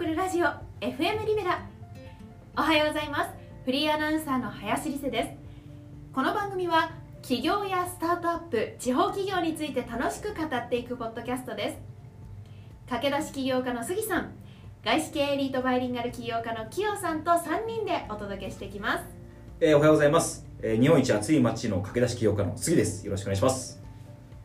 [0.00, 0.46] 送るラジオ
[0.80, 1.60] FM リベラ。
[2.56, 3.30] おはようございます。
[3.66, 5.28] フリーアナウンサーの林理瀬です。
[6.14, 11.76] この番組は企業やスタートアップ地方企業について楽しく語っていくポッドキャストです。
[12.88, 14.32] 駆け出し起業家の杉さん
[14.82, 19.04] 外資系エリートバイリンガル起業家のキヨさんと3人でお届けしていきます。
[19.60, 23.04] えー、おはようございます、えー、日本一暑い街の駆け出し起業家の杉です。
[23.04, 23.82] よろしくお願いします。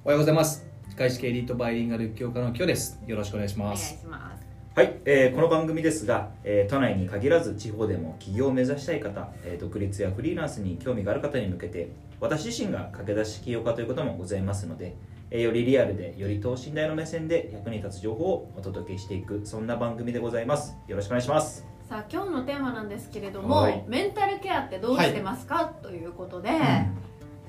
[0.04, 0.66] おはようございます。
[0.98, 3.00] 外資系エリートバイリンガル教科の今日です。
[3.08, 4.45] よろしくお願いしお願いますします
[4.76, 11.88] はい、えーこの番組ですが、えー都内に限らず地方でも起業を目指したい方、えー独立やフリーランスに興味がある方に向けて
[12.20, 14.98] 私自身が駆け出し起業家ということもございますので、
[15.32, 20.76] えーよりリアルでより等身大の目線で役に立つ情報をお届けしていくそんな番組でございます。
[20.90, 21.66] よろしくお願いします。
[21.88, 23.82] さあ今日のテーマなんですけれども、はい。
[23.88, 26.50] メンタルケアってどうしてますか、ということで、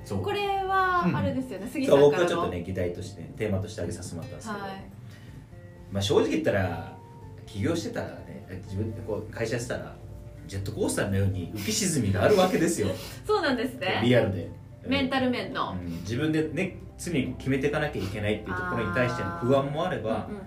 [0.05, 0.23] そう。
[0.23, 4.71] これはうんあれですよね、杉さそうんからの僕はちょっとね議題として、ね、テーマとして挙げさせてもらったんですけど、はい。
[5.91, 6.96] まあ、正直言ったら
[7.47, 8.37] 起業してたらね。
[8.65, 9.97] 自分でこう会社してたら
[10.47, 12.89] ジェットコースターのように浮き沈みがあるわけですよ。
[13.27, 14.01] そうなんですね。
[14.05, 14.49] リアルで。
[14.87, 15.91] メンタル面の、うん。
[16.03, 20.43] 自分でね常に決めていかなきゃいけないっていうところに対しての不安もあればうんうん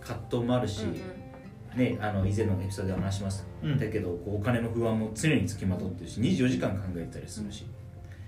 [0.00, 1.78] 葛藤もあるし、うんうん。
[1.78, 3.78] ね、あの以前のエピソードで話します、うん。
[3.78, 7.66] だけどこうお金の不安も常につきまとってるし24時間考えたりするし、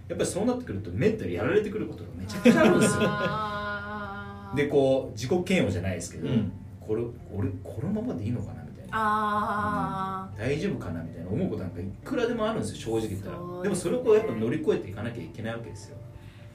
[0.09, 4.67] やっぱりそうなってくるとメンタルやられてくることがめちゃくちゃあるんですよ。
[4.67, 6.53] でこう自己嫌悪じゃないですけど、うん
[6.87, 7.03] これ
[7.34, 8.91] 俺このままでいいのかなみたいな。
[8.92, 13.37] あ大丈夫かなみたいな思うことなんかいくらでもあるんですよ正直言ったら。
[13.37, 15.97] そうでもそれをこうやっぱ乗り越えていかなきゃいけないわけですよ、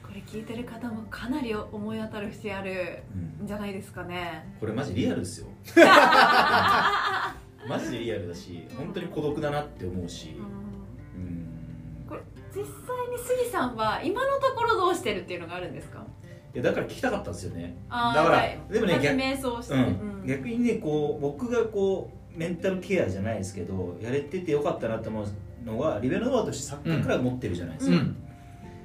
[0.02, 3.02] ーこれ聞いてる方もかなり思い当たる節ある
[3.40, 3.44] うん。
[3.44, 4.56] んじゃないですかね。
[4.60, 5.46] これマジリアルですよ。
[7.68, 10.34] マジでリアルだし本当に孤独だなって思うし。
[10.36, 10.44] うん。
[11.24, 12.06] うん。
[12.08, 12.20] これ
[12.54, 12.66] 実際
[13.10, 16.04] に杉さんは今のところどうしてるっていうのがあるんですか？
[16.54, 17.74] いやだから聞きたかったんですよね。
[17.88, 18.58] だからはい。
[18.70, 20.24] でもね逆,、瞑想して、ううん。
[20.24, 25.26] ん、逆にねこう僕がこうメンタルケアじゃないですけどやれててよかったなと思う
[25.64, 28.16] のはリベルノアとして作家から持ってるじゃないですか、うん。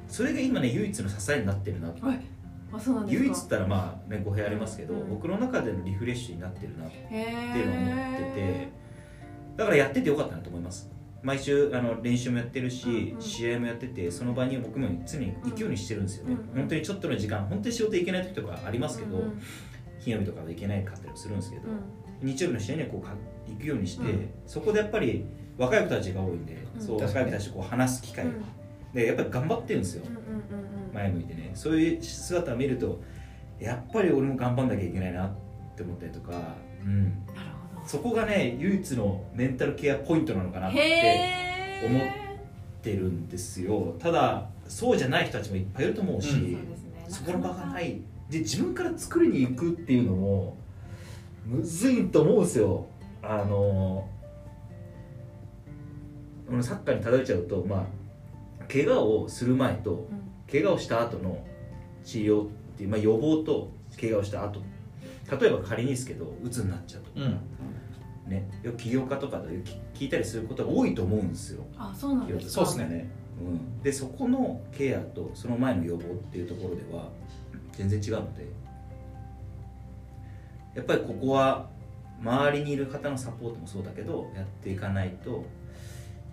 [0.07, 2.19] それが今ね唯一の支えになってるなはい。
[3.07, 5.09] 唯一ったらまあね語弊ありますけど、うん。
[5.09, 8.69] 僕の中でのリフレッシュになってるなっへていうのを思ってて
[9.57, 10.89] だからやっててよかったなと思います
[11.23, 13.21] 毎週あの練習もやってるし、うんうん。
[13.21, 16.59] 試合もやっててその場に僕も常に行くようにしてるんですよね、うんうん。
[16.59, 19.41] 本当にちょっとの時間本当に仕事行けない時とかありますけど、うんうん。
[19.99, 22.27] 金曜日とかで行けないかったりもするんですけど、うん。
[22.27, 23.13] 日曜日の試合にはこうか
[23.47, 25.25] 行くようにして、うんそこでやっぱり
[25.57, 26.81] 若い子たちが多いんで、うん。
[26.81, 28.43] そう若い子たちとこう話す機会が、うん。
[28.93, 30.93] でやっぱり頑張ってるんですよ、うんうんうんうん。
[30.93, 31.51] 前向いてね。
[31.53, 33.01] そういう姿を見ると
[33.59, 35.35] やっぱり俺も頑張んなきゃいけないなっ
[35.75, 36.55] て思ったりとか、
[36.85, 37.46] うん、なるほど
[37.87, 42.01] そこがね唯一のメンタルケアポイントなのかなって思っ
[42.81, 43.95] てるんですよ。
[43.97, 46.35] ただそうじゃない人たちもいっぱいいると思うし、うん。
[46.35, 46.57] そうね。
[47.07, 48.01] そこの場がない。
[48.29, 50.57] で自分から作りに行くっていうのも
[51.45, 52.87] むずいと思うんですよ。
[53.23, 54.09] あの
[56.49, 57.87] このサッカーに例えちゃうとま
[58.59, 60.27] あ怪我をする前とうん。
[60.51, 61.41] 怪我をした後の
[62.03, 64.61] 治療っていう、まあ、予防と怪我をした後。
[65.39, 67.11] 例えば仮にですけどうつになっちゃうと。
[67.11, 67.39] か、うん
[68.27, 71.63] ねよく起業家とかで聞聞いたりすることが多いと思うんですよ。
[71.77, 72.65] あそうなんですか？
[72.65, 73.09] そうですね。
[73.39, 77.09] うん、でそこのケアとその前の予防っていうところでは
[77.73, 78.45] 全然違うので。
[80.75, 81.69] やっぱりここは
[82.21, 85.43] 周りにいる方のサポートもそうだけどやっていかないと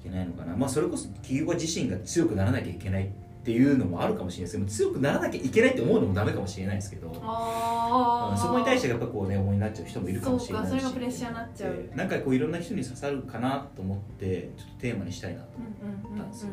[0.03, 0.54] いけないのかな。
[0.54, 3.09] まあそれこそ企業家自身が強くならなきゃいけないっ
[3.44, 4.78] ていうのもあるかもしれないです。
[4.78, 7.09] けど強くならなきゃいけないって思うのもダメかもしれないですけど。
[7.09, 10.71] うんそこに対してやっぱこうね思いになっちゃう人もいるかもしれないし。
[10.71, 11.72] そうかそれがプレッシャーになっちゃう。
[11.75, 16.49] でなんかこういろんな人に刺さるかなと思ってちょっとテーマにしたいなとうんうんうんうんたんですよ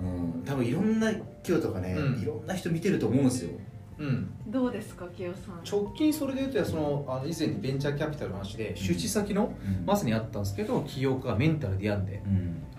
[0.00, 0.32] うんうん。
[0.34, 2.22] うん、多分いろんな今日とかね、うん。
[2.22, 3.50] いろんな人見てると思うんですよ。
[3.98, 4.06] うん。
[4.06, 5.62] うんどうですか清さん？
[5.64, 9.52] 直近それで言うとそのあの以前にベンチャーキャピタルの話で出資先の
[9.86, 12.22] まさにあったんですけど起業家がメンタルで病んで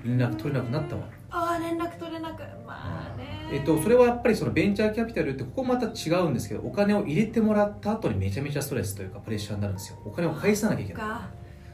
[0.06, 1.03] うん、連絡取れなくなったわ
[1.35, 3.49] ああ連絡取れなくまあね。
[3.51, 9.97] えっと、それはやっぱりそのベンチャーキャピタルってここまた違うんですけどお金を入れてもらった後にめちゃめちゃストレスというかプレッシャーになるんですよ。
[10.06, 11.01] お金を返さなきゃいけない。
[11.01, 11.30] か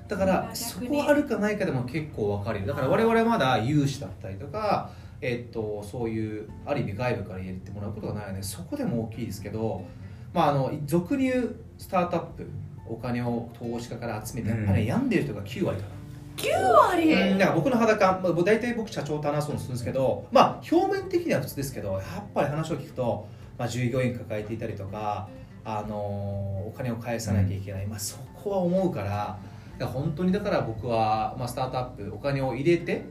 [0.08, 4.90] だからそこはあるかないかでも結構分かれるだから我々はまだ融資だったりとか、
[5.22, 9.86] えっと、そういうある意味外部から入れてもらうことがないのでそこでも大きいですけど、
[10.34, 12.50] まあ、あの俗に言うスタートアップ
[12.88, 15.88] お金を投資家から集めてやっぱり、ね病んでる人が9割か。
[15.88, 15.99] な
[16.40, 16.50] 9
[16.92, 17.14] 割。
[17.14, 23.28] うんだから僕の肌感、まあ、大体僕社長と話そうとするんですけどまあ表面的には普通ですけどやっぱり話を聞くと、
[23.58, 25.28] まあ、従業員抱えていたりとか、
[25.66, 29.40] あのーお金を返さなきゃいけない、まあ、そこは思うから
[29.78, 33.06] だから本当にだから僕は、まあ、スタートアップお金を入れて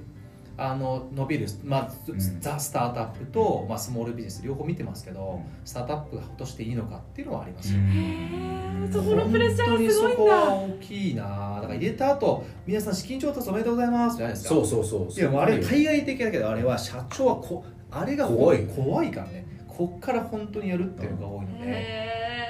[0.61, 2.41] あの伸びる、まあうん。
[2.41, 5.57] ザ・スタートアップと、まあ、スモールビジネス両方見てますけど、うん。
[5.65, 10.17] スタートアップが落としていいのかっていうのはありますよ、へーそこのプレッシャーがすごいんだ。
[10.17, 11.23] 本当にそこは大きいな。
[11.23, 14.17] だから入れた後皆さん資金調達おめでとうございます。
[14.17, 15.13] じゃないですかそうそうそう。
[15.13, 19.47] いやもうあれ対外的だけどあれは社長はこあれが怖い怖いからね。
[19.69, 21.87] こっから本当にやるっていうのが多いので、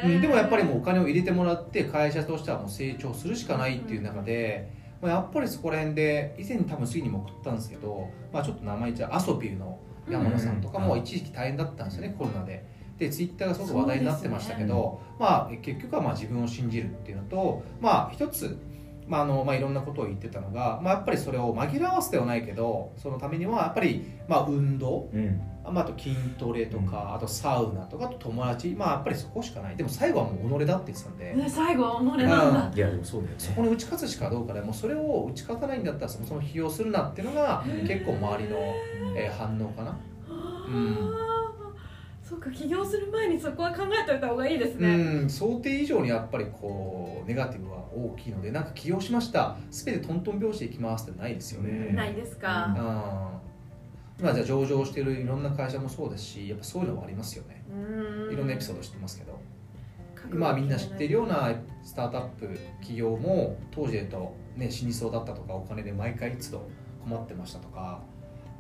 [0.03, 9.79] うん、でもやっぱりもうお金を入れてもらって会社としてはもう成長するしかないっていう中で、まあ、やっぱりそこら辺で以前多分次にも送ったんですけど、まあ、ちょっと名前言っちゃうアソビューの
[10.09, 12.65] 山野さんとかもうん一時期大変だったんですよね、コロナで。
[12.99, 18.59] でツイッターがすごく話題になってましたけど、まあ、結局はまあ自分を信じるっていうのと、まあ、一つ、
[19.07, 28.69] まああのまあ、いろんなことを言ってたのが、まあ、やっぱりそれを紛らわせではないけどそのためにはやっぱり、まあ、運動うんまあ、あと筋トレとか、あとサウナとかあと友達。
[28.69, 29.77] まあやっぱりそこしかない。
[29.77, 32.73] でも最後はもう己だって言ってたんで、ね最後は己なんだ。
[32.75, 33.39] いやでもそうだよね。
[33.39, 34.53] そこに打ち勝つしかどうか。
[34.53, 37.87] でもうそれを打ち勝たないんだったらそもそも起用するなっていうのがうん。
[37.87, 38.57] 結構周りの、
[39.17, 39.91] えー反応かな、
[40.29, 41.29] あー。
[42.23, 45.31] そうか起業する前にそこは考えておいた方がいいですね、うん。
[45.31, 49.57] 想定以上にやっぱりこうネガティブは大きいのでなんか起用しました。
[49.71, 51.97] 全てトントン拍子でいきますってないですよね、うん。
[51.97, 53.48] ないですか、あー
[54.21, 57.65] まあじゃあ上場してるいろんな会社もそうですしやっぱそういうのはありますよね。
[57.71, 58.33] うん。
[58.33, 59.19] いろんなエピソード知ってます。
[59.19, 59.39] けど
[60.15, 61.53] 覚悟まあみんな知ってるような
[61.85, 62.49] スタートアップ
[62.81, 66.69] 企業も当時で言うと、ね、死にそうだったとかお金で毎回都度
[67.05, 68.03] 困ってましたとか、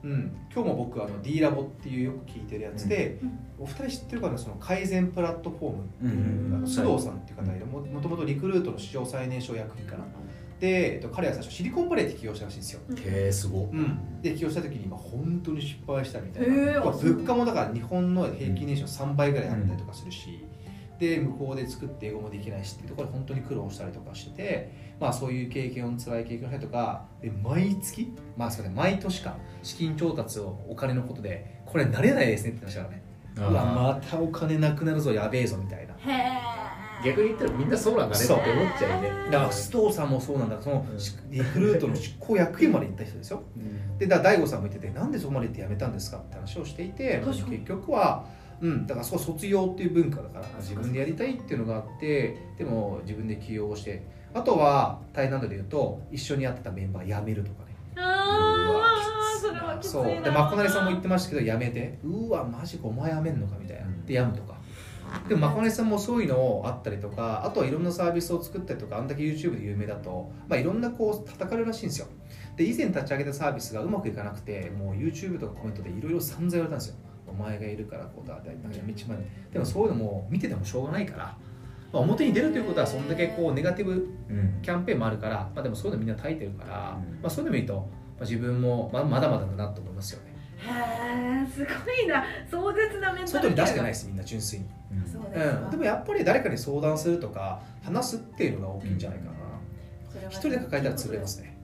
[0.04, 3.38] うん、今日も僕あの D ラボっていうよく聞いてるやつで、うん。
[3.58, 6.54] お二人知ってるかなその改善プラットフォームっていう、うん。
[6.54, 7.66] あの須藤さんっていう方がいる。
[7.66, 10.04] ももともとリクルートの史上最年少役員かな
[10.60, 12.80] 彼は最初シリコンバレーで起業したらしいんですよ。
[12.96, 20.44] へえすごうん、で起業した時に今本当に失敗したみたいな、まあ物価もだから日本の平均年収の3倍ぐらいあったりとかするし、
[20.98, 33.02] で向こうで作って英語もできないしっていうところで本当に苦労したりとかしてて、まあ、そういう経験を辛い経験をしたりとかで毎月まあすみません毎年か資金調達をお金のことでこれ慣れないですねって言ってましたからね。
[33.36, 35.94] うわまたお金なくなるぞやべえぞみたいな。
[35.94, 36.57] へえ
[37.04, 38.44] 逆に言ったらみんなそうなんだねって思っ
[38.78, 39.10] ちゃうね。
[39.30, 40.60] だから須藤さんもそうなんだ。
[40.60, 40.98] そのうん。
[41.30, 43.42] リクルートの執行役員まで行った人ですよ
[43.98, 46.18] でだから大悟さんも言っててなんでそこまで行って辞めたんですか？
[46.18, 48.24] って話をしていて結局は、
[48.60, 57.76] うん、だからそう卒業っていう文化だから自分でやりたいっていうのがあってでも自分で起用してあとはタイナンドで言うと一緒にやってたメンバー辞めるとかね。
[57.96, 59.02] あ
[59.36, 60.04] あそれはきついそう。
[60.04, 63.56] なでまこなりさんも言ってましたけど辞めてうわマジかお前辞めんのか？
[63.60, 63.86] みたいな。
[64.06, 64.57] で辞むとか
[65.28, 72.06] でもまこねさんもそういうのあったりとかあとはいろんなサービスを作ったりとかあんだけ YouTube で有名だと、まあ、いろんなこう叩かれるらしいんですよ。
[72.56, 76.96] で以前立ち上げたサービスがうまくいかなくてもう YouTube とかコメントでいろいろ散々言われたんですよ。
[77.26, 79.26] お前がいるからこうだだなんか道まで。
[79.52, 81.36] でもそういうのも見ててもしょうがないから、
[81.92, 83.94] まあ、表に出るということはそんだけこうネガティブう
[84.32, 84.62] ん。
[84.62, 87.20] キャンペーンもあるから、まあ、でもそういうのみんな耐えてるから、うん。
[87.20, 87.80] まあ、そういうの見ると、ま
[88.20, 90.27] あ、自分もままだまだだなと思いますよね
[90.58, 92.24] へえすごいな。
[92.50, 94.66] 壮絶なメンタル外に出してないいですみんな純粋に。
[94.90, 95.24] ですか
[95.64, 99.32] うん、でもやっぱり誰かに相談するとか話すっていうのが大きいんじゃないかな、
[100.10, 101.58] それは一人で抱えたら潰れますね。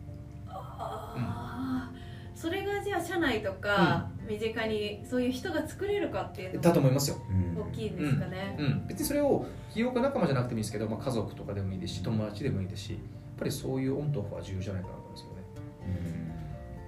[2.34, 7.62] それがじゃあ社内とか身近にそういう人が作れるかっていうのだとも思いますよ、うん。
[7.62, 13.00] 大きいんですかね、うん、別にそれを起業家仲間じゃなくてもいいですけど、まあ、家族とかでもいいですし友達でもいいですしやっ
[13.38, 16.33] ぱりそういうオンとオフは重要じゃないかなと思いますよね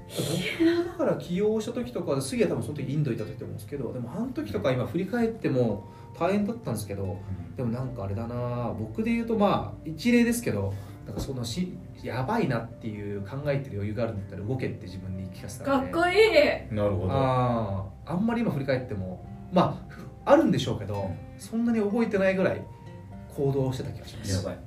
[0.08, 5.88] 僕だから起業した時とか杉は多分その時インドいた時と思うんですけどでもあの時とか今振り返っても
[6.18, 7.18] 大変だったんですけど
[7.56, 10.72] でもなんかあれだな僕で言うとまあ一例ですけど
[11.06, 16.74] なんかそのしやばいなっていう考えてる余裕があるんだったら動けって自分に聞かせたかっこいい。
[16.74, 17.12] なるほど。
[17.12, 22.62] あーあんまり今振り返ってもまあふあるんでしょうけどそんなに覚えてないぐらい
[23.36, 24.36] 行動してた気がします。
[24.36, 24.58] やばい。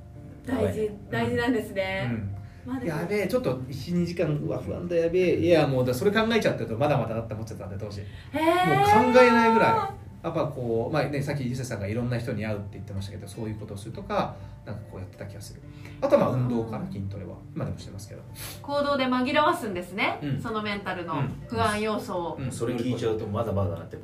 [0.46, 2.08] 大事大事なんですうね、ん。
[2.08, 2.39] まあでも
[2.84, 5.38] やべえちょっと12時間うわ不安だやべえ。
[5.38, 10.00] いやもうだそれ考えちゃってるとまだまだだって思っちゃったんで当時へもうー考えないぐらい。
[10.22, 14.36] やっぱこう、まあね、さっきゆせさんがいろんな人に会うって言ってましたけどそういうことをするとか
[14.66, 15.62] なんかこうやってた気がする。
[16.02, 18.20] あとはまあ運動かな筋トレは今でもしてますけど、
[18.60, 20.42] 行動で紛らわすんですね、うん。
[20.42, 21.42] そのメンタルのうん。
[21.48, 22.52] 不安要素を、うん。
[22.52, 23.96] それ聞いちゃうとまだまだなって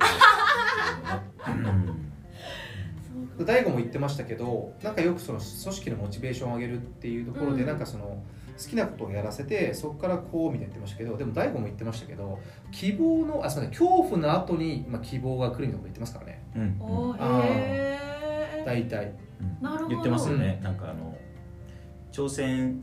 [3.45, 7.67] 大悟も言ってましたけどなんかよくその組織のモチベーションを上げるっていうところで、うん。
[7.67, 8.23] なんかその
[8.61, 12.39] 好きなことをやらせてそこからこうみたいな言ってましたけどでも大悟も言ってましたけど
[12.71, 16.43] 希望のあすみません恐怖の後に、まあ、希望が来るみたいなこと言ってますからね。
[16.55, 16.77] うん。
[17.19, 18.65] あーへー。
[18.65, 19.13] 大体。
[19.39, 19.89] うんなるほど。
[19.89, 20.59] 言ってますよね。
[20.63, 21.15] なんかあの
[22.11, 22.81] 挑戦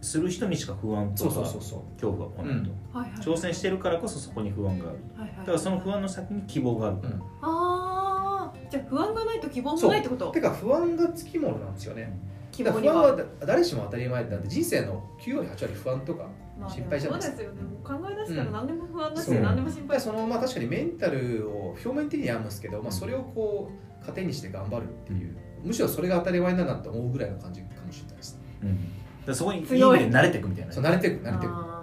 [0.00, 1.92] する人にしか不安とかそうそうそうそう。
[1.92, 2.70] 恐怖が来ないと。
[2.98, 3.20] はいはい。
[3.20, 4.98] 挑戦してるからこそそこに不安がある。
[5.16, 5.36] はいはい。
[5.38, 10.32] だからその不安の先に希望があるからああじゃあ不安がないと希望もないってこと？
[10.32, 12.02] てか不安がつきものなんですよね。
[12.02, 12.12] 希だ
[12.58, 12.94] から不望には。
[13.08, 16.28] 安は誰しも当たり前なんで人生の9割8割不安とか
[16.58, 17.36] まあ心配じゃないですか。
[17.38, 17.62] そうですよね。
[17.62, 19.40] もう考え出したら何でも不安だし、そう。
[19.40, 20.00] 何でも心配。
[20.00, 23.70] そのまあ確かにメンタルを表面的には病むんですけど、まあ、それをこ
[24.02, 28.82] う糧にして頑張るっていう、むしろそれが当たり前だなって思うぐらいの感じかもしれないです、うん、だか
[29.26, 29.62] らそこにい。
[29.62, 30.72] い意味で強い慣れていくみたいな。
[30.72, 31.82] そう慣れていく慣れていく、あ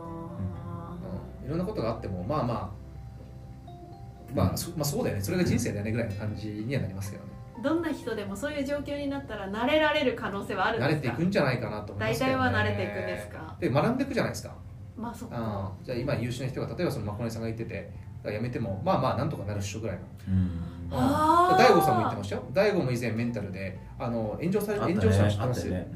[1.42, 2.80] うん、いろんなことがあってもまあまあ
[4.36, 5.24] まあそ,、まあ、そうだよね。
[5.24, 7.30] それが人生だよねぐらいの感じにはなりますけどね。
[7.34, 11.00] ーどんな人でもそういう状況になったら慣れられる可能性はあるんですか？
[11.00, 13.56] 慣れていくんじゃないかなと思いま大すけど、ね、体は慣れていくんですか？
[13.60, 14.56] で学んでいくじゃないですか。
[14.98, 15.36] まあそっか。
[15.38, 17.90] あーじゃあ今優秀な人が例えばそのまこねさんが言ってて
[18.26, 20.04] 辞めてもまあまあなんとかなるっしょぐらいの。
[20.28, 20.52] うん。
[20.92, 22.44] あー大悟さんも言ってましたよ。
[22.52, 25.00] 大悟も以前メンタルであの炎上されあったね。
[25.00, 25.88] 炎上したの知っね。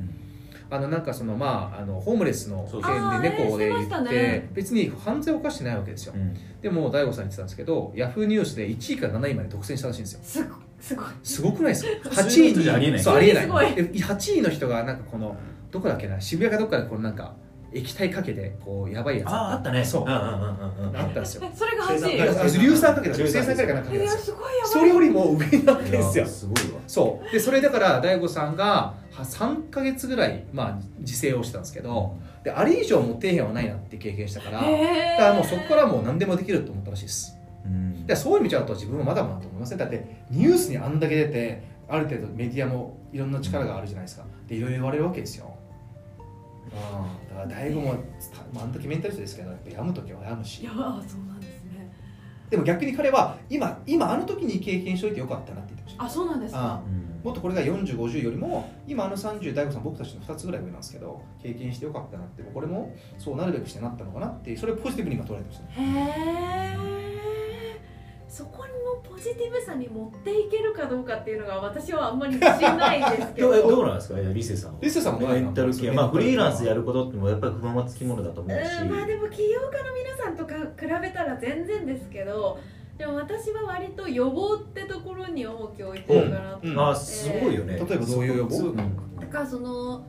[0.69, 3.21] あのなんかそのまああのホームレスのそう件そう。
[3.21, 4.49] で猫であーしてました言って、ね。
[4.53, 6.33] 別に犯罪を犯してないわけですよ、うん。
[6.61, 10.19] でも大悟さん言ってたんですけどヤフーニュースで1位から7位まで独占したらしいんですよ。
[10.23, 11.05] すごすごい。
[11.23, 12.99] すごくないですか？8普通の位に人じゃありえない。
[12.99, 13.43] そうありえない。
[13.43, 13.75] すごい。
[13.75, 15.37] で8位の人がなんかこの
[15.71, 16.19] どこだっけな？
[16.19, 17.33] 渋谷かどっかでこのなんか
[17.71, 19.29] 液体かけてこうやばいやつ。
[19.29, 19.83] あああったね。
[19.85, 20.01] そう。
[20.03, 20.97] うんうんうんうんうん。
[20.97, 21.43] あったんですよ。
[21.45, 22.59] えそれが8位？
[22.59, 24.71] 硫酸かけた硫酸かけたなんかかけたんいやですよすごいやばい。
[24.71, 26.25] それよりも上になってるんですよ。
[26.25, 26.79] すごいわ。
[26.87, 27.31] そう。
[27.31, 34.73] でそれだから大悟さんがは3か月ぐらい、まあ、自制をしてたんですけどであれ以上も底辺はないなって経験したからだか
[35.19, 38.05] らもうそこからもう何でもできると思ったらしいですうん。
[38.05, 39.77] でそういう意味じゃうと自分はまだまだと思いません。
[39.77, 44.25] だってニュースにあんだけ出てある程度メディアもいろんな力があるじゃないですか。
[44.47, 45.53] でいろいろ言われるわけですよ。
[46.65, 47.29] うん。
[47.29, 47.93] だから大悟も、
[48.53, 50.61] まあ、あの時メンタリストですけどやっぱ病む時は病むし。
[50.61, 51.91] いやあそうなんですね。
[52.49, 56.03] でも逆に彼は今今あの時に経験しといてよかったなって言ってました。
[56.03, 56.83] あそうなんですか。
[56.85, 57.13] うん。
[57.23, 65.69] もっとこれが4050よりも今あの30大悟さん僕たちの2つぐらい上なんですけど経験してよかったなってこれもそうなるべくしてなったのかなってそれをポジティブに今捉えてましたね。
[65.77, 66.52] へえ
[68.33, 73.49] そこのポジティブさに持っていけるかどうかっていうのが私はあんまり自信ないですけど。
[73.51, 74.19] うどどうなんですか？
[74.19, 74.77] いやリセさんは。
[74.81, 75.91] リセさんもメンタル系。
[75.91, 78.81] まあフリーランスやるることってもやっぱり不安はつきものだと思うし。
[78.81, 82.57] うんまあでも起業家の皆さんとか比べたら全然ですけど
[82.97, 87.75] でも私は割と予防ってところに重きを置いてるかなって、うんあーすごいよね。
[87.75, 88.57] 例えばどういう予防？
[88.57, 88.75] うん。
[89.19, 90.03] だからその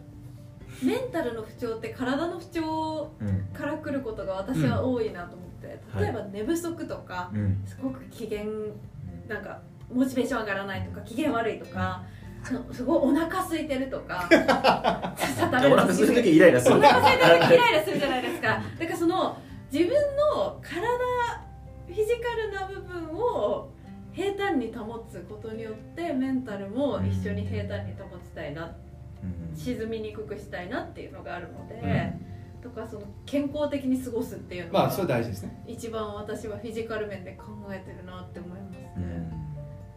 [0.82, 5.53] メンタルの不調って体の不調うんから来ることが私は多いなと思って、うん
[5.98, 7.62] 例えば寝不足とか、うん。
[7.66, 8.44] すごく機嫌
[9.28, 9.60] なんか
[9.92, 12.02] モチベーション上がらないとか機嫌悪いとか
[12.72, 18.48] すごいお腹空いてるとか お腹する時イライラするお腹空いてる時イライラするじゃないですか。
[18.78, 19.38] だからその
[19.72, 19.94] 自分
[20.34, 20.80] の体
[21.86, 23.70] フィジカルな部分を
[24.12, 28.74] 平坦に保つことによってメンタルも一緒に平坦に保ちたいな
[29.22, 29.56] うん。
[29.56, 32.33] 沈みにくくしたいなっていうのがあるので、うん
[32.64, 35.62] とかその健康的に過ごすっていうのがまあそれ大事ですね。
[35.68, 39.30] 一番私はフィジカル面で考えてるなって思いますね、うん。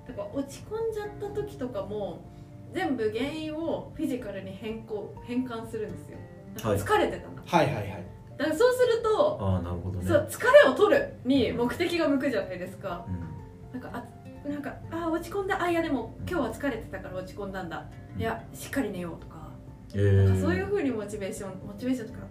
[0.05, 2.25] だから落ち込んじゃった時とかも
[2.73, 6.17] 全部原因をフィジカルに変更変換するんですよ。
[6.61, 6.77] はい。
[6.77, 8.05] 疲れてたんだ、はいはいはい。
[8.37, 10.05] だからそうすると、ああなるほどね。
[10.05, 13.05] そう疲れを取るに目的が向くじゃないですか。
[13.07, 13.79] うん。
[13.79, 15.63] なんかあなんかあ落ち込んだ。
[15.63, 17.85] あいやでも今日は疲れてたから落ち込んだんだ。
[18.17, 19.47] いやしっかり寝ようとか。
[19.95, 22.26] えなんかーそういうふうにモチベーションモチベーションとか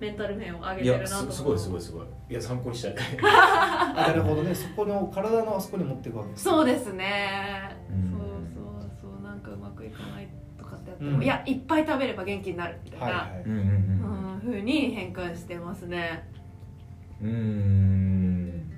[0.00, 1.32] メンタル面を上げてるなと思う。
[1.32, 2.06] すすごいすごいすごい。
[2.30, 2.94] いや参考にしたい。
[3.22, 4.54] あ なるほどね。
[4.54, 8.10] そこの体のあそこに持っていくわけですそうですね、うん。
[8.10, 9.22] そうそうそう。
[9.22, 11.22] なんかうまくいかないとかってやっても、うん。
[11.22, 13.42] いやいっぱい食べれば元気になるみたいな、はいはい。
[13.44, 13.58] うんうん
[14.34, 16.28] うん、ふうに変換してますね。
[17.20, 17.28] うん。
[17.28, 18.70] うん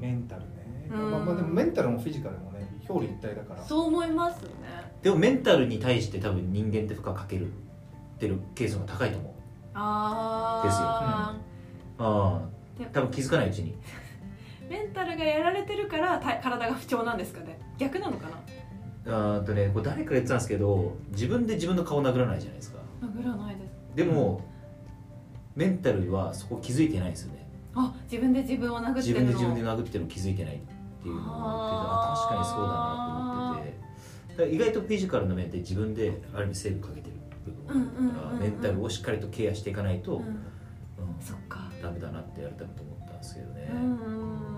[0.00, 0.46] メンタルね。
[0.90, 1.10] うん。
[1.10, 3.62] まあまあでもメンタルもフィジカルもね表裏一体だから。
[3.62, 4.50] そう思いますね。
[5.02, 7.48] でもメンタルに対して多分人間って負荷かける
[8.14, 9.33] ってるケースが高いと思う
[9.74, 13.72] ああであ多分気づかないうちに。
[13.72, 13.74] ー
[14.70, 17.58] メンタルがやられてるからた体が不調なんですかね？
[17.78, 18.26] 逆なのか
[19.06, 19.36] な？
[19.36, 22.78] あとねこれ誰かが言ってたんですけど自分で自分の顔殴らないじゃないですか。
[23.02, 23.74] 殴らないです。
[23.94, 24.40] でも、
[25.54, 27.46] メンタルはそこ気づいてないですよね。
[27.74, 29.26] あ自分で自分を殴って自るの。
[29.26, 30.58] 分で自分で殴ってるの気づいてないっ
[31.02, 32.74] ていうのをあ確かにそうだな
[33.44, 34.54] と思ってて。
[34.54, 37.13] 意外とフィジカルの面って自分である意味セーブかけてる
[37.44, 40.38] 部分があるからうんうんうんうんメンタルをしっかりとケアしていかないと、うんうん
[41.20, 41.64] そっか。
[41.84, 44.54] ダメだなってやりたいと思ったんですけどね、うんうん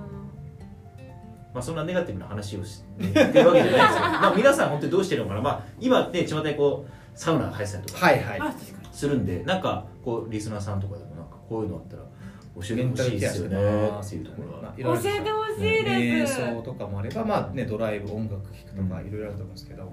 [1.53, 3.79] まあ、そんなネガティブな話をしてるわけじゃないですけど
[4.23, 8.55] まあ皆さん本当にどうしてるのかな、まあ、今ね巷でこうサウナが流行ってたりとか
[8.93, 14.75] するんでなんかこうリスナーさんとかでもなんかこういうのあったら教えてほしいですよねっていうところは。
[14.77, 19.07] 教えてほしいです、瞑想とかもあればまあねドライブ音楽聴くとかうん。
[19.09, 19.93] いろいろあると思うんですけど、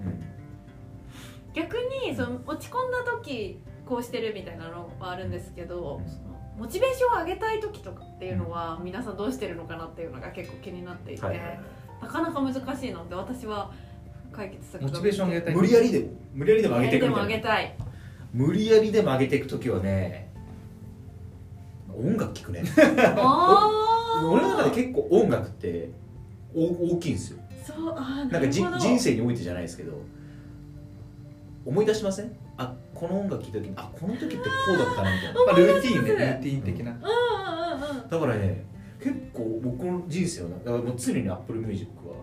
[1.54, 6.10] 逆にその落ち込んだ時こうしてるみたいなのはあるんですけど、うん。
[6.10, 11.60] そのモチベーションを上げたい時とかっていうのは皆さんどうしてるのかなっていうのが結構気になっていて、はい
[12.02, 13.72] なかなか難しいので私は
[14.34, 15.56] 解決策がモチベーション上げたい。
[15.56, 17.24] 無理やりで無理やりでも上げていくみたい。
[17.24, 17.78] な上げたい
[18.34, 20.32] 無理やりでも上げていく時はね
[21.96, 22.64] 音楽聴くね。
[23.18, 25.92] あ俺の中で結構音楽って
[26.54, 27.40] お大きいんですよ。
[27.66, 29.94] そうあーなんか人生においてじゃないですけど
[31.66, 32.36] 思い出しません？
[32.58, 34.44] あこの音楽聴いた時にあこの時ってこ
[34.76, 35.46] うだったなみたいな。
[35.48, 36.92] まあ、ルーティンねルーティン的な、
[38.10, 38.64] だからね
[39.02, 42.16] 結構僕の人生はだからもう常に Apple Music は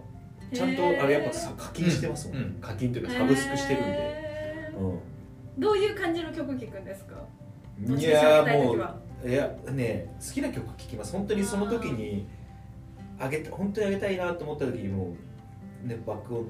[0.52, 4.72] ちゃんとあれやっぱさ課金してますもん、うん課金というかサブスクしてるんで、
[5.58, 7.16] うどういう感じの曲聴くんですか？
[7.80, 11.12] ん、いやーもういやね好きな曲聴きます。
[11.12, 12.26] 本当にその時に
[13.18, 15.14] あげた本当にあげたいなと思った時にも
[15.84, 16.46] うね爆音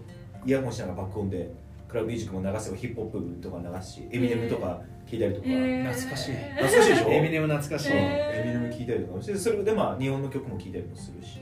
[0.47, 1.50] イヤホンしながら爆音で
[1.90, 4.80] クラブミュージックも流せばヒップホップとか流すしエミネムとか
[5.11, 6.35] 聴いたりとか、懐かしい。
[6.35, 7.09] 懐かしいでしょ？
[7.11, 11.40] エミネム懐かしい、エミネム聴いたりとかしてそれでまあ日本の曲も聴いたりもするし、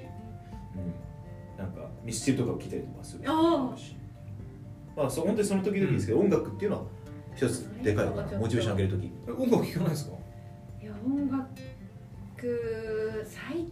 [0.74, 3.94] うん、なんかミスチルとかも聴いたりとかするあし
[4.96, 6.84] まあそう本当にその時々ですけど、音楽っていうのは
[7.36, 9.12] 一つでかいかなモチベーション上げる時。
[9.28, 10.16] 音楽聴かないですか？
[10.82, 11.46] いや音楽
[13.26, 13.66] 最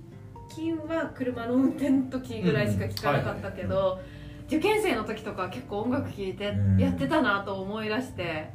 [0.54, 3.68] 近は車の運転の時ぐらいしか聴かなかったけうん。
[3.70, 3.98] ど
[4.46, 6.78] 受験生の時とか結構音楽聴いてうん。
[6.78, 8.50] やってたなと思い出して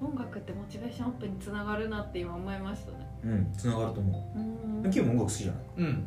[0.00, 2.98] 音楽ってモチベーションアップにつながるなって今思いましたね。
[3.24, 4.38] うんつながると思う。
[4.40, 4.86] ん。
[4.86, 5.62] うキムも音楽好きじゃない？
[5.78, 6.06] うん。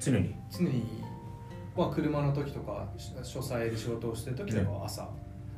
[0.00, 0.34] 常に。
[0.50, 0.84] 常に、
[1.76, 2.88] まあ、車の時とか
[3.22, 5.08] 書斎で仕事をしてる時でも朝、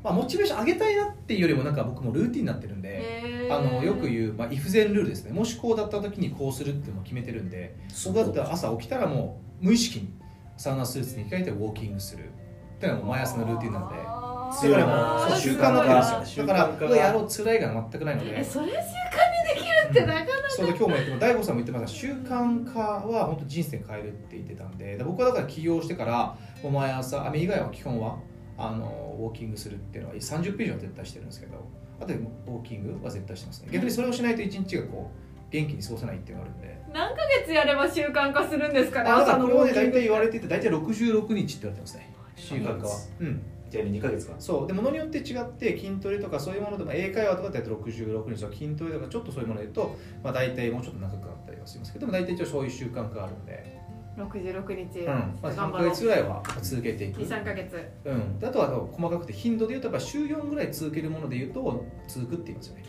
[0.04, 5.32] まあ、モチベーション上げたいなっていうよりもなんか僕もルーティンになってるんで、あのよく言う、まあ、イフゼンルールですね。
[5.32, 10.12] もしこうだった時にこうするっていうのを決めてるんで僕だったら朝起きたらもう無意識に
[10.56, 12.30] サウナスーツに着替えてウォーキングする
[12.76, 13.95] っていうのがもう毎朝のルーティンなんで。
[14.06, 14.56] あー。
[14.56, 16.47] 強いなもう習習慣になってるんですよ。
[16.47, 18.40] だからやろう辛いが全くないので。
[18.40, 20.33] えそれ習慣にできるってなかなか。
[20.49, 21.99] そうで今日も言っても大悟さんも言ってました。
[21.99, 24.97] 習慣化は本当人生変えるって言ってたんで。
[24.97, 28.18] で僕はだから起業してからもう毎朝雨以外は基本は
[28.59, 31.56] あのウォーキングするっていうのは30分以上は絶対してるんですけど
[31.99, 33.68] あとでウォーキングは絶対してますね。
[33.73, 36.76] 逆にそれをしないと一日がこう元気に過ごせないっていうのがあるんで。
[36.92, 43.42] 何ヶ月やれば習慣化するんですかねあだからこれはねウォーキング大体言われていて大体66日って言われてますね習慣化はうん。
[43.68, 44.34] じゃあ2ヶ月か。
[44.38, 44.66] そう。
[44.66, 53.76] でものによって違って筋トレとかそういうものでも英会話とかだと66日とか筋トレとかちょっとそういうもので言うと、まあ、大体もうちょっと長くなったりはしますけどでも大体一応そういう習慣化があるので、
[54.16, 55.06] 66日、うん。
[55.06, 55.90] まあ、3ヶ頑張ろう。
[55.90, 57.90] 月ぐらいは続けていく、23ヶ月。
[58.04, 62.82] うん、であとは細かくて頻度で言うとやっぱ週4ぐらい続けるもので言うと続くって言いますよね。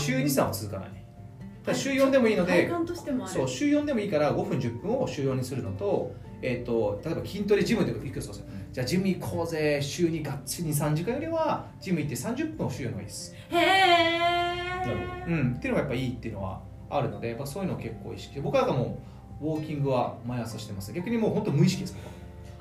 [0.00, 1.74] 週23は続かない。
[1.74, 3.34] 週4でもいいので体感としてもある。
[3.34, 8.46] そう週4でもいいから5分10分を週4にするのと,、えー、と例えば筋トレジムで行くそうですよ
[8.78, 9.80] じゃあジム行こうぜ。
[9.82, 13.34] 週にがっつり3時間よりはジム行って30分を週4の方がいいです。
[13.50, 18.34] へえなるうん、っていうのがやっぱいいっていうのはあるのでやっぱそういうのを結構意識。
[18.34, 19.00] して僕はなんかも
[19.40, 20.92] うウォーキングは毎朝してます。
[20.92, 21.96] 逆にもう本当無意識です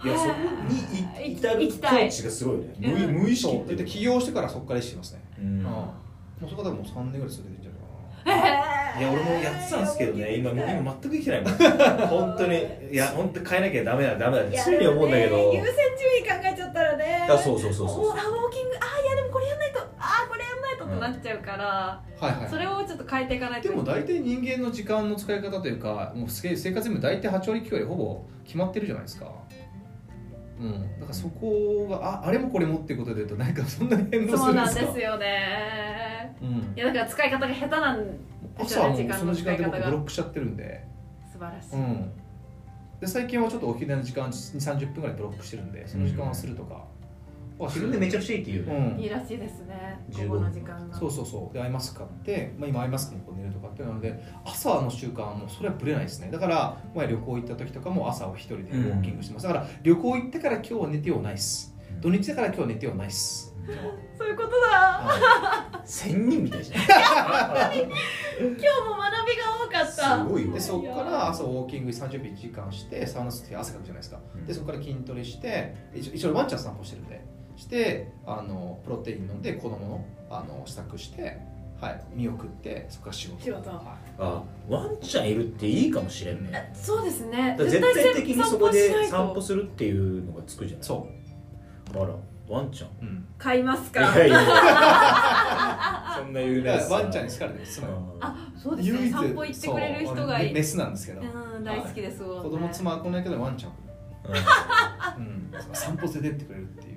[0.01, 0.31] 僕いやそこ
[0.67, 1.67] に行きたい。
[1.67, 2.73] コーチがすごいね。
[2.79, 3.13] 無うん。
[3.21, 3.75] 無意識って。
[3.75, 5.45] で起業してからそこから意識してますね、うん。
[5.45, 5.63] うん。
[5.65, 5.93] も
[6.47, 7.71] うそこでもう3年ぐらい続けてんじゃ
[8.25, 8.66] ないへえ
[8.97, 11.53] いや俺もやってたんですけどね今今全くできてないもん。
[12.07, 12.65] 本当に。
[12.91, 14.43] いや本当に変えなきゃダメだダメだ。
[14.43, 15.53] って常に思うんだけど。
[15.53, 15.75] 優先
[16.25, 17.27] 順位考えちゃったらね。
[17.29, 18.07] あそうそうそうそう。
[18.07, 22.49] おあウォーキングあいやでもこれやんないとあこれやんないとってなっちゃうから、はいはい。
[22.49, 29.25] それをちょっと変えていかないとでも大体人間の時間の使い方というかもう生生活にも大体8割9割ほぼ決まってるじゃないですか。
[29.25, 29.31] うん、
[30.99, 34.93] だからそこがああれもこれもっていうことで言うとなんかそんなに変動すそうなんるんですか？
[34.93, 36.35] ですよね。
[36.41, 36.73] うん。
[36.75, 38.13] いやだから使い方が下手なんで
[38.67, 40.87] す朝はもうよね時間のその時間で僕ブロックしちゃってるんで。
[41.31, 42.11] 素晴らしい、うん、
[42.99, 46.85] で最近はちょっとお昼寝の時間2 3 0分ぐらいブロックしてるんでその時間はするとか、は
[47.65, 48.95] 自分でめちゃくくちゃいいって言ううね。
[48.95, 48.99] ん。
[48.99, 49.99] いいらしいですね。
[50.11, 50.95] 15午後の時間が。
[50.95, 51.53] そうそうそう。
[51.53, 56.29] でアイマスク買って、まあ、今アイマスクにこう寝るとかっていうので朝の習慣はもうそれはぶれないですね。
[56.31, 61.73] だから前旅行行った時とかも朝は一人でウォーキングしてます、だから旅行行ってから今日は寝てようないっす。
[61.99, 63.55] 土日だから今日は寝てようないっす。
[64.17, 64.55] そういうことだ。
[64.57, 66.95] は仙人みたいじゃん 今日も
[68.97, 70.17] 学びが多かった。
[70.19, 74.19] すごいでそこから朝ウォーキング30分1時間してサウナ吸って汗かくじゃないですか。
[74.45, 77.21] でそこから筋トレして一応一応ワンちゃん散歩してるんで
[77.57, 81.37] してあのプロテイン飲んで子供のあの支度して、
[81.81, 83.43] はい、見送ってそこから仕事。
[83.43, 83.69] 仕事。
[83.69, 86.71] はあワンちゃんいるっていいかもしれんね。
[86.73, 87.55] そうですね。
[87.57, 91.07] ら絶対的にそこで散散歩するっていうのがつくじゃないい、そ
[91.93, 92.15] あら
[92.47, 92.89] ワンちゃん。
[92.89, 94.01] う、うん、買いますか。
[94.01, 94.39] いやいや
[96.17, 99.09] そんな言うだねからワンちゃんに好かれてる妻があそうですね。
[99.09, 100.47] 散歩行ってくれる人がいい。
[100.47, 102.41] そうメスなんですけど、うん大好きですもんね。
[102.43, 103.71] 子供妻は来ないけどワンちゃん、
[105.17, 105.51] うん。
[105.55, 106.96] うん、散歩連れてってくれるっていう。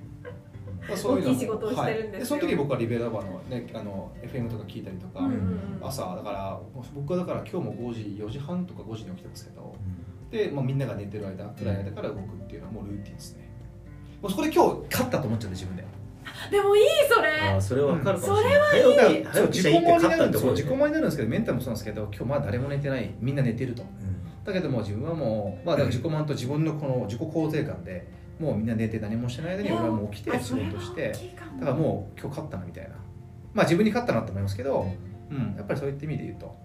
[0.95, 2.17] そういう大きい仕事をしてるんですよ。
[2.17, 5.79] はい、その時僕はリベラバーの,、ね、あの FM とか聞いたりとか、うんうんうん。
[5.81, 6.59] 朝だから
[6.93, 9.75] 僕はだから今日も5時4時半とか5時に起きてますけど
[10.31, 13.49] で、まあ、みんなが寝てる間暗い間から動くっていうのはもうルーティンですね。
[14.21, 15.85] もうそこで今日勝ったと思っちゃって自分で。
[16.49, 18.49] でもいいそあれーそれは分かるかもしれ
[18.83, 23.13] それない、そう自己早起きしたらいいって満になるんです自己満になるんですけどメンタルもそうなんですけど今日まだ誰も寝てない。
[23.19, 23.83] みんな寝てると。
[24.43, 28.07] だけども自分はもう、まあ、だから自己満と自分のこの自己肯定感で
[28.41, 31.11] もうみんな寝て何もしてない間に俺はもう起きて仕事して
[31.59, 32.95] だからもう今日勝ったなみたいな。
[33.53, 34.87] まあ自分に勝ったなと思いますけど、
[35.29, 36.55] うん、やっぱりそういった意味で言うと、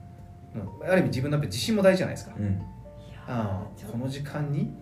[0.81, 2.63] うん、ある意味自分のやっぱ自信も大事じゃないですか、うん。
[3.27, 4.73] あこの時間に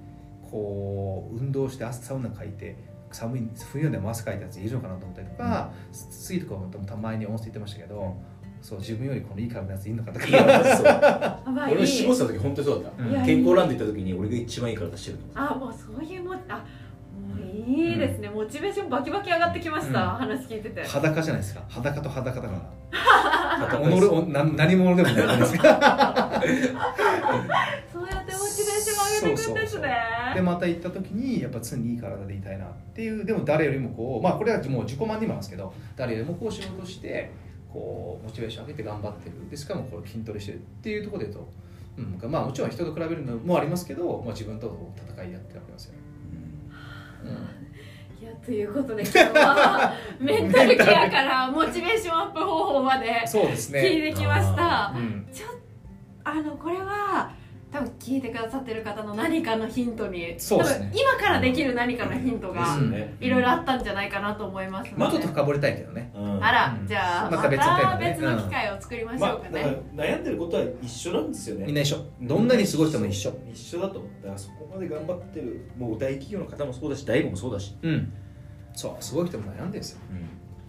[0.50, 2.76] こう運動して朝サウナかいて
[3.10, 8.16] 寒い冬でも汗かいたやついるのかなと思ったりとか、次とかもたまに温泉行ってましたけど、
[8.60, 11.40] そう自分よりこのいい体のやついるのかとか。
[11.70, 16.64] 俺絞ってた時本当にそうだった、健康ランド行った時に俺が一番いい体してると思あもうそういうもあもう
[17.66, 20.08] いいですね、モチベーションバキバキ上がってきました、うん。
[20.16, 20.82] 話聞いてて。
[20.84, 21.62] 裸じゃないですか。
[21.68, 23.78] 裸と裸だから。
[23.78, 25.58] う 己おな何者でもないです。
[25.58, 26.42] か
[27.92, 29.96] そうやってモチベーション上げていくんですね。
[30.34, 37.30] でまた行った時にやっぱ常にいい体でいたいなっていうでも誰よりもこうまあこれはもう自己満にもなんですけど誰よりもこう仕事して
[37.72, 39.50] こうモチベーション上げて頑張ってる。
[39.50, 41.52] でしかもこう筋トレしてるっていうところで言うと、
[42.24, 45.98] うん、まあもちろん人と比べるのもありますけど、まあ、自分と戦いやってるわけですよね、
[48.20, 55.46] いやということで今日は メンタルケアからモチベーションアップ方法までうん、そうですね、聞いてきました、うん、ちょ
[56.24, 57.30] あのこれは
[57.74, 60.90] 多分聞いてくださってる方の何かのヒントにそうですね。
[60.92, 62.78] 多分今からできる何かのヒントでが
[63.20, 66.12] いろいろあったんじゃないかなと思いますもうので、ちょっと深掘りたいけどね。
[66.14, 66.44] うん。
[66.44, 66.86] あら、うん。
[66.86, 71.66] じゃあまた別の機会を作りましまあょうかだからね、悩んでることは一緒なんですよね。
[71.66, 73.32] みんな一緒どんなにすごい人も一緒。
[73.52, 78.12] 一緒だとだからそこまで頑張ってるもう大企業の方もそうだし大悟もそうだし、うん。
[78.72, 80.00] そうすごい人も悩んでるんですよ。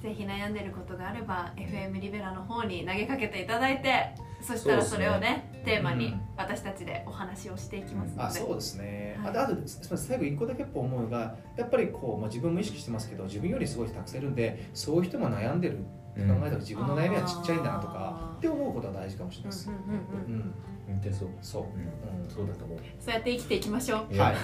[0.01, 4.09] ぜひ悩んでることがあれば FM リベラの方に投げかけていただいて
[4.45, 6.21] そしたらそれをねテーマにうん。
[6.37, 9.37] 私たちでお話をしていきますので、あそうですね、はい。
[9.37, 15.81] あと最後一個だけやっぱ思うのがやっぱりこう、まあ、自分も意識してますけど自分よりすごい人たくさんいるんでそういう人も悩んでるっ
[16.13, 20.41] て考えたら自分の悩みはちっちゃいんだなとかって思うことは大事かもしれないです、うんうんうんうん。
[20.41, 20.53] うん
[20.87, 22.21] 本当にそう、そう、うん。
[22.23, 22.29] うん。
[22.29, 22.77] そうだと思う。
[22.99, 24.17] そうやって生きていきましょう。
[24.17, 24.35] はい。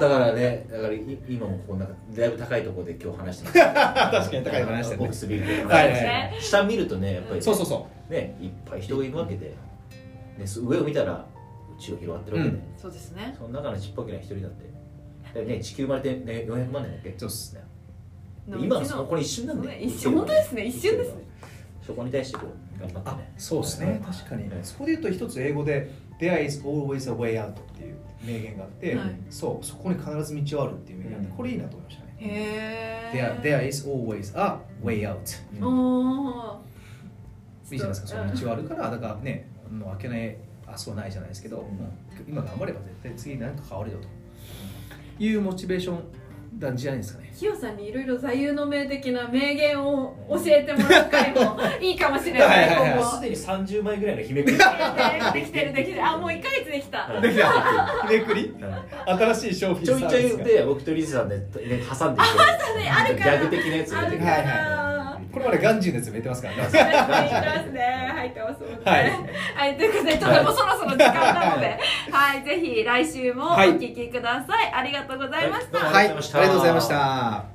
[0.00, 3.58] だからねだからい今もこうなんかだいぶ高いところで今日話してます。
[3.60, 6.40] 確かに高いとこ話してるねはいはいはい。
[6.40, 9.54] 下見るとねやっぱりそうそうそねいっぱい人がいるわけで、
[10.38, 11.26] ね、す上を見たら
[11.78, 13.34] 宇宙が広がってるわけで、そうですね。
[13.36, 14.74] その中のちっぽけな一人だって。
[15.34, 17.10] でね地球生まれて、ね、400万年だっけ？
[17.10, 17.62] うそうっすね。
[18.46, 20.64] 今のそのこれ一瞬なんで、ね一瞬本当ですね。
[20.66, 21.24] 一瞬ですね。
[21.84, 23.10] そこに対してこう頑張って。
[23.10, 24.00] あねそうですね。
[24.04, 24.48] 確かに。
[24.48, 24.58] はい。
[24.62, 25.90] そこで言うと一つ英語で
[26.20, 29.16] 「There is always a way out」っていう名言があって、はい。
[29.30, 31.36] そうそこに必ず道はあるっていう名言があってうん。
[31.36, 32.14] これいいなと思いましたね。
[32.18, 35.18] へ There, え there is always a way out
[35.58, 35.64] うん。
[35.64, 36.63] おー
[37.70, 38.08] いいじゃないですか。
[38.08, 42.28] その道はあるからだからねもう開けない明日はないじゃないですけど、うん。
[42.28, 44.08] 今頑張れば絶対次何か変わるよと。
[45.22, 46.02] いうモチベーション
[46.58, 47.32] なんじゃないですかね。
[47.36, 52.92] キヨさんにいろいろ座右の銘的な名言を教えてもらう回も いいかもしれないはいはいはい。
[52.92, 53.16] 今後。
[53.16, 54.56] すでに30枚ぐらいの日めくり。
[54.56, 54.62] で
[55.42, 56.98] きてるできてるあもう1ヶ月できた。
[56.98, 58.08] はいできた。
[58.08, 58.54] ひねくり？
[58.60, 62.28] はい新しい商品ちょいちょいで僕とリズさんで、ね、挟んでいく
[62.90, 63.38] あるから。
[63.38, 64.83] ギャグ的なやつを入れてくるあるはいから
[65.34, 66.62] これまでガンジーのやつも言ってますからね。
[66.70, 68.12] 入ってますね。
[68.14, 69.10] 入ってますもんねはい。
[69.56, 71.78] はい、ということでちょっともうそろそろ時間なので。
[72.10, 73.70] はいぜひ来週もおはい。
[73.74, 77.53] 聞きください、ありがとうございました、はいはいありがとうございました